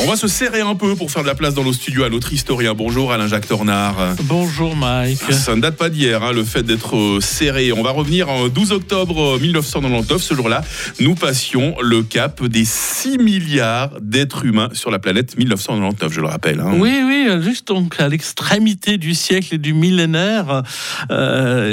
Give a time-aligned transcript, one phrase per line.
[0.00, 2.08] On va se serrer un peu pour faire de la place dans nos studios à
[2.08, 2.72] notre historien.
[2.72, 3.96] Bonjour Alain-Jacques Tornard.
[4.22, 5.18] Bonjour Mike.
[5.32, 7.72] Ça ne date pas d'hier, hein, le fait d'être euh, serré.
[7.72, 10.22] On va revenir en 12 octobre 1999.
[10.22, 10.62] Ce jour-là,
[11.00, 16.28] nous passions le cap des 6 milliards d'êtres humains sur la planète 1999, je le
[16.28, 16.60] rappelle.
[16.60, 16.74] hein.
[16.78, 20.62] Oui, oui, juste donc à l'extrémité du siècle et du millénaire,
[21.10, 21.68] euh,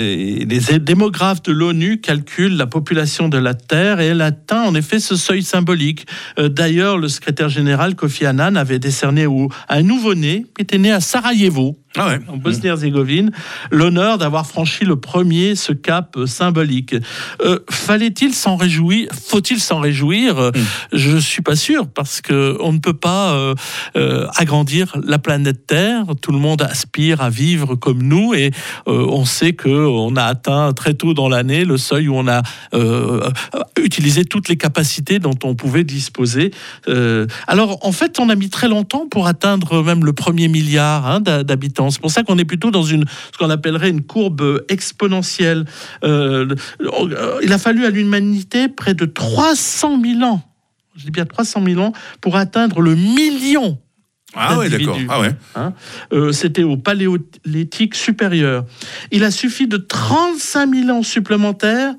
[0.47, 5.00] les démographes de l'ONU calculent la population de la Terre et elle atteint en effet
[5.00, 6.07] ce seuil symbolique.
[6.39, 10.92] Euh, D'ailleurs, le secrétaire général Kofi Annan avait décerné à un nouveau-né qui était né
[10.92, 12.19] à Sarajevo, Ah ouais.
[12.27, 13.31] en Bosnie-Herzégovine,
[13.71, 16.95] l'honneur d'avoir franchi le premier ce cap euh, symbolique.
[17.41, 19.09] Euh, Fallait-il s'en réjouir?
[19.27, 20.37] Faut-il s'en réjouir?
[20.39, 20.51] Euh,
[20.91, 23.55] Je suis pas sûr parce que on ne peut pas euh,
[23.95, 26.04] euh, agrandir la planète Terre.
[26.21, 28.51] Tout le monde aspire à vivre comme nous et
[28.85, 32.41] on sait que on a atteint très tôt dans l'année le seuil où on a
[33.80, 36.52] utilisé toutes les capacités dont on pouvait disposer.
[37.47, 41.19] Alors en fait, on a mis très longtemps pour atteindre même le premier milliard hein,
[41.19, 41.43] d'ha-
[41.86, 41.91] d'habitants.
[41.91, 45.66] C'est pour ça qu'on est plutôt dans une ce qu'on appellerait une courbe exponentielle.
[46.03, 46.47] Euh,
[46.81, 50.42] euh, il a fallu à l'humanité près de 300 000 ans.
[50.95, 53.77] Je dis bien 300 000 ans pour atteindre le million.
[54.38, 54.97] Ah ouais, d'accord.
[55.08, 55.33] Ah ouais.
[55.55, 55.73] Hein.
[56.11, 58.66] Euh, C'était au paléolithique supérieur.
[59.11, 61.95] Il a suffi de 35 000 ans supplémentaires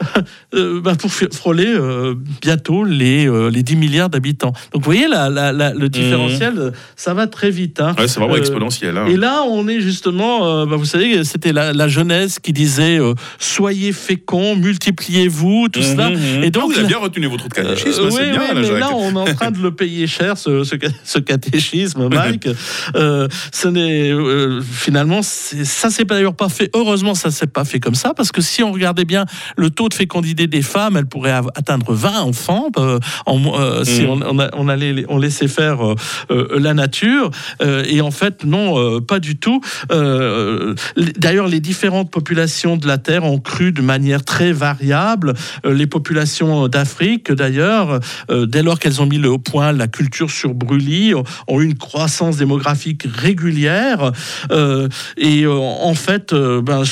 [0.54, 4.52] euh, bah, pour frôler euh, bientôt les, euh, les 10 milliards d'habitants.
[4.72, 7.80] Donc vous voyez, la- la- la- le différentiel, euh, ça va très vite.
[7.80, 7.94] hein.
[7.98, 8.96] Ouais, c'est vraiment exponentiel.
[8.96, 9.06] hein.
[9.08, 12.98] Et là, on est justement, bah, vous savez, c'était la, Genèse qui disait
[13.38, 16.10] soyez féconds, multipliez-vous, tout cela.
[16.10, 16.42] Mhm.
[16.44, 18.78] Et donc, Ah, vous avez bien retenu votre catéchisme, c'est oui, bien, oui, Alain mais
[18.78, 22.48] là, on est en train de le payer cher, ce, ce, ce catéchisme, Mike.
[22.94, 24.12] Ce n'est
[24.62, 26.70] finalement, ça s'est d'ailleurs pas fait.
[26.74, 29.24] Heureusement, ça s'est pas fait comme ça, parce que si on regardait bien
[29.56, 33.84] le taux de fécondité des femmes, elles pourraient av- atteindre 20 enfants euh, en, euh,
[33.84, 34.10] si Mm.
[34.10, 35.78] on, on, a- on allait, on laissait faire
[36.30, 37.30] euh, la nature.
[37.88, 39.60] Et en fait, non, pas du tout.
[41.18, 45.34] D'ailleurs, les différentes populations de la Terre ont cru de manière très variable.
[45.64, 48.00] Les populations d'Afrique, d'ailleurs,
[48.30, 51.14] dès lors qu'elles ont mis le point la culture sur brûlis,
[51.48, 54.12] ont, eu une croissance démographique régulière.
[55.16, 56.82] Et en fait, ben,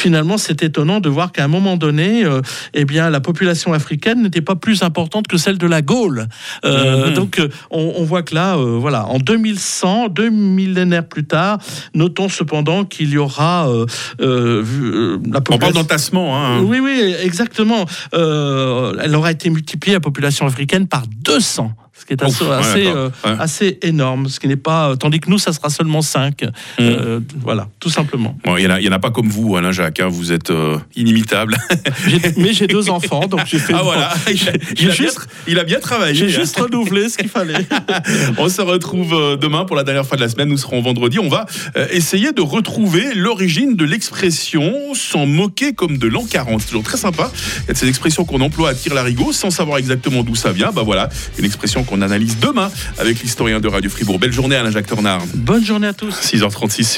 [0.00, 2.40] finalement, c'est étonnant de voir qu'à un moment donné, euh,
[2.74, 6.26] eh bien, la population africaine n'était pas plus importante que celle de la Gaule.
[6.64, 7.14] Euh, Mhm.
[7.14, 11.58] Donc, euh, on, on voit que là, euh, voilà, en 2100, deux millénaires plus tard,
[11.94, 13.68] notons cependant qu'il y aura
[14.18, 15.70] la On parle population.
[15.80, 16.36] d'entassement.
[16.36, 16.60] Hein.
[16.62, 17.84] Oui, oui, exactement.
[18.12, 22.56] Elle aura été multipliée, la population africaine, par 200, ce qui est assez, Ouf, ouais,
[22.56, 23.10] assez, d'accord.
[23.26, 24.96] euh, assez énorme, ce qui n'est pas...
[24.96, 26.44] Tandis que nous, ça sera seulement 5.
[26.78, 26.84] Mm.
[27.42, 28.36] voilà, tout simplement.
[28.44, 30.00] Bon, il n'y en, a- en pas comme vous, Alain Jacques.
[30.00, 31.56] hein, Vous êtes euh, inimitable.
[32.36, 33.74] Mais j'ai deux enfants, donc j'ai fait...
[33.76, 36.14] Ah voilà, il a, J'ai il a bien, juste- il a bien travaillé.
[36.14, 37.54] J'ai juste renouvelé ce qu'il fallait.
[38.38, 40.48] On se retrouve euh, demain pour la dernière fois de la semaine.
[40.48, 41.18] Nous serons vendredi.
[41.18, 41.46] On va
[41.76, 46.60] euh, essayer de retrouver l'origine de l'expression s'en moquer comme de l'an 40.
[46.60, 47.30] C'est toujours très sympa.
[47.64, 50.34] Il y a de ces expressions qu'on emploie à tire larigot sans savoir exactement d'où
[50.34, 50.70] ça vient.
[50.72, 54.18] Bah voilà, une expression qu'on analyse demain avec l'historien de Radio Fribourg.
[54.18, 55.22] Belle journée Alain Jacques Tornard.
[55.34, 56.14] Bonne journée à tous.
[56.14, 56.90] 6h36 sur